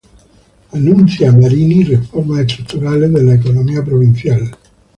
[0.71, 4.49] Anuncia Marini, reformas estructurales de la economía provincial.